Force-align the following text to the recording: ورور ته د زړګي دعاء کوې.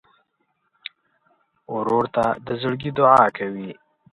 ورور 1.75 2.05
ته 2.15 2.25
د 2.45 2.47
زړګي 2.61 2.89
دعاء 2.97 3.27
کوې. 3.37 3.69